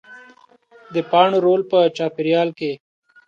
د 0.93 0.95
پاڼو 1.11 1.37
رول 1.45 1.61
په 1.71 1.77
چاپېریال 1.97 2.49
کې 2.57 2.71